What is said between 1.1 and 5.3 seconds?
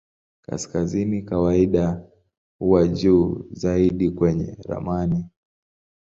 kawaida huwa juu zaidi kwenye ramani.